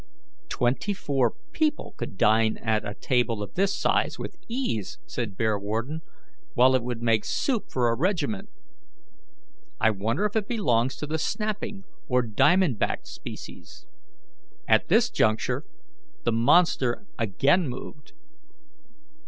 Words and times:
"Twenty 0.49 0.95
four 0.95 1.35
people 1.51 1.93
could 1.95 2.17
dine 2.17 2.57
at 2.57 2.83
a 2.89 2.95
table 2.95 3.43
of 3.43 3.53
this 3.53 3.79
size 3.79 4.17
with 4.17 4.35
ease," 4.47 4.97
said 5.05 5.37
Bearwarden, 5.37 5.99
"while 6.55 6.73
it 6.73 6.81
would 6.81 7.03
make 7.03 7.23
soup 7.23 7.65
for 7.69 7.87
a 7.87 7.93
regiment. 7.95 8.49
I 9.79 9.91
wonder 9.91 10.25
if 10.25 10.35
it 10.35 10.47
belongs 10.47 10.95
to 10.95 11.05
the 11.05 11.19
snapping 11.19 11.83
or 12.07 12.23
diamond 12.23 12.79
backed 12.79 13.05
species." 13.09 13.85
At 14.67 14.87
this 14.87 15.11
juncture 15.11 15.65
the 16.23 16.31
monster 16.31 17.05
again 17.19 17.69
moved. 17.69 18.13